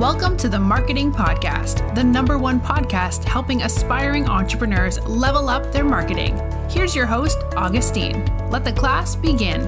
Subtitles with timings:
[0.00, 5.84] Welcome to the Marketing Podcast, the number one podcast helping aspiring entrepreneurs level up their
[5.84, 6.40] marketing.
[6.70, 8.24] Here's your host, Augustine.
[8.48, 9.60] Let the class begin.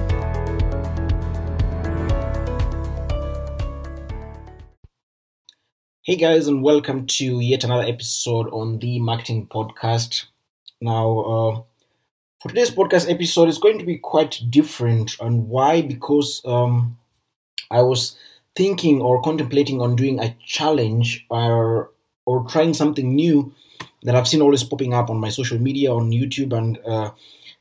[6.01, 10.25] Hey guys, and welcome to yet another episode on the Marketing Podcast.
[10.81, 11.61] Now, uh,
[12.41, 15.15] for today's podcast episode, it's going to be quite different.
[15.19, 15.83] And why?
[15.83, 16.97] Because um,
[17.69, 18.15] I was
[18.55, 21.91] thinking or contemplating on doing a challenge or
[22.25, 23.53] or trying something new
[24.03, 27.11] that I've seen always popping up on my social media, on YouTube, and uh,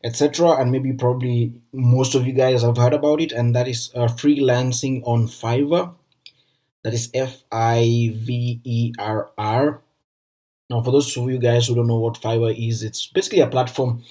[0.05, 0.53] etc.
[0.53, 4.07] And maybe probably most of you guys have heard about it, and that is uh,
[4.07, 5.95] freelancing on Fiverr.
[6.85, 9.81] That is F I V E R R.
[10.69, 13.47] Now, for those of you guys who don't know what Fiverr is, it's basically a
[13.47, 14.03] platform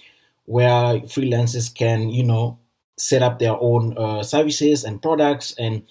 [0.45, 2.59] where freelancers can, you know,
[2.97, 5.83] set up their own uh, services and products and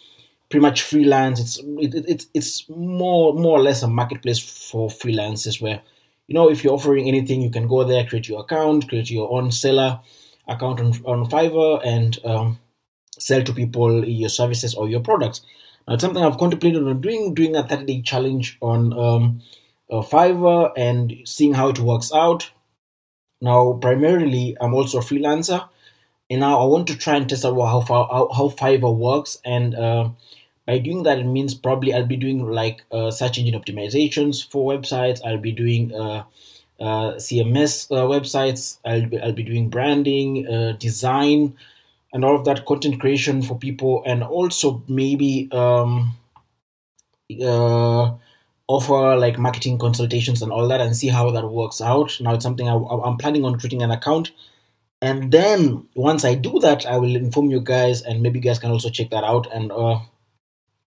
[0.50, 1.40] pretty much freelance.
[1.40, 5.80] It's it, it, it's more more or less a marketplace for freelancers where
[6.26, 9.30] you know if you're offering anything, you can go there, create your account, create your
[9.32, 10.00] own seller
[10.48, 12.58] account on, on Fiverr, and um,
[13.18, 15.42] sell to people your services or your products.
[15.86, 19.40] Now, it's something I've contemplated on doing, doing a 30 day challenge on um,
[19.90, 22.50] uh, Fiverr and seeing how it works out.
[23.40, 25.68] Now, primarily, I'm also a freelancer,
[26.28, 29.74] and now I want to try and test out how how, how Fiverr works and
[29.74, 30.10] uh,
[30.66, 34.72] by doing that, it means probably I'll be doing like uh, search engine optimizations for
[34.72, 35.20] websites.
[35.24, 36.24] I'll be doing uh,
[36.78, 38.78] uh, CMS uh, websites.
[38.84, 41.56] I'll be, I'll be doing branding, uh, design,
[42.12, 46.16] and all of that content creation for people, and also maybe um,
[47.42, 48.12] uh,
[48.66, 52.16] offer like marketing consultations and all that, and see how that works out.
[52.20, 54.30] Now it's something I, I'm planning on creating an account.
[55.02, 58.58] And then once I do that, I will inform you guys, and maybe you guys
[58.58, 59.46] can also check that out.
[59.52, 59.72] And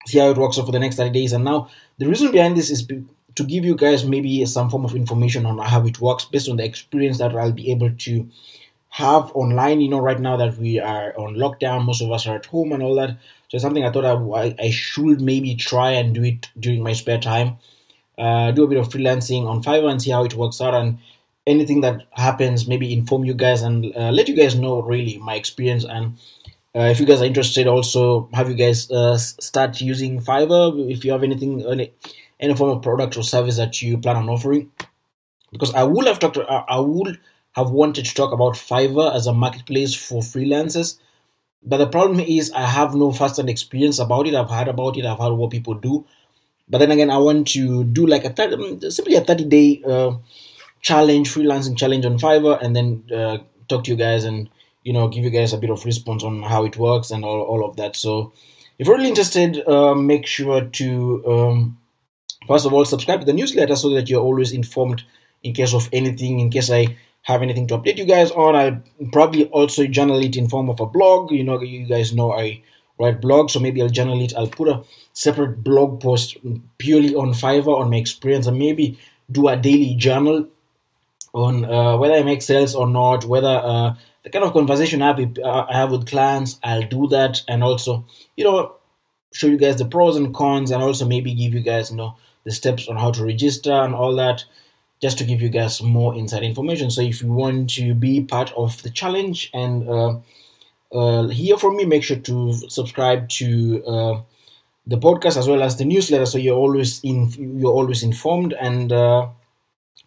[0.06, 1.34] see how it works out for the next 30 days.
[1.34, 2.88] And now the reason behind this is
[3.36, 6.58] to give you guys maybe some form of information on how it works based on
[6.58, 8.30] the experience that I'll be able to
[8.90, 9.82] have online.
[9.82, 12.72] You know, right now that we are on lockdown, most of us are at home
[12.72, 13.18] and all that.
[13.50, 17.20] So something I thought I, I should maybe try and do it during my spare
[17.20, 17.58] time.
[18.18, 20.76] Uh, do a bit of freelancing on Fiverr and see how it works out.
[20.76, 21.00] And
[21.48, 25.36] anything that happens, maybe inform you guys and uh, let you guys know really my
[25.36, 26.18] experience and
[26.76, 31.06] uh, if you guys are interested, also have you guys uh, start using Fiverr if
[31.06, 31.94] you have anything, any,
[32.40, 34.72] any form of product or service that you plan on offering.
[35.52, 37.20] Because I would have talked, I would
[37.56, 40.98] have wanted to talk about Fiverr as a marketplace for freelancers,
[41.64, 44.36] but the problem is I have no first-hand experience about it.
[44.36, 45.06] I've heard about it.
[45.06, 46.06] I've heard what people do,
[46.68, 50.14] but then again, I want to do like a 30, simply a thirty-day uh,
[50.82, 53.38] challenge, freelancing challenge on Fiverr, and then uh,
[53.70, 54.50] talk to you guys and
[54.84, 57.42] you know give you guys a bit of response on how it works and all,
[57.42, 57.96] all of that.
[57.96, 58.34] So
[58.78, 61.78] if you're really interested uh, make sure to um,
[62.48, 65.04] first of all subscribe to the newsletter so that you're always informed
[65.44, 68.56] in case of anything in case i have anything to update you guys on.
[68.56, 71.32] I'll probably also journal it in form of a blog.
[71.32, 72.62] You know you guys know i
[73.00, 74.34] write blogs so maybe i'll journal it.
[74.36, 74.84] I'll put a
[75.14, 76.38] separate blog post
[76.78, 79.00] purely on fiverr on my experience and maybe
[79.32, 80.48] do a daily journal
[81.34, 85.08] on uh, whether i make sales or not whether uh, the kind of conversation I
[85.08, 88.06] have, with, uh, I have with clients, I'll do that, and also,
[88.38, 88.76] you know,
[89.34, 92.16] show you guys the pros and cons, and also maybe give you guys, you know,
[92.46, 94.46] the steps on how to register and all that,
[95.02, 96.90] just to give you guys more inside information.
[96.90, 100.20] So if you want to be part of the challenge and uh,
[100.94, 104.22] uh, hear from me, make sure to subscribe to uh,
[104.88, 107.30] the podcast as well as the newsletter, so you're always in,
[107.60, 109.28] you're always informed, and uh,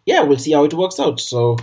[0.05, 1.19] yeah, we'll see how it works out.
[1.19, 1.57] So.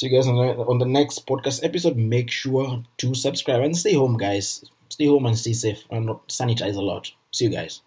[0.00, 1.98] See you guys on the, on the next podcast episode.
[1.98, 4.64] Make sure to subscribe and stay home, guys.
[4.88, 7.12] Stay home and stay safe and sanitize a lot.
[7.32, 7.82] See you guys.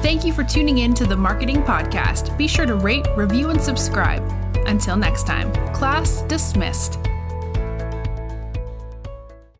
[0.00, 2.38] Thank you for tuning in to the Marketing Podcast.
[2.38, 4.22] Be sure to rate, review, and subscribe.
[4.66, 6.98] Until next time, class dismissed.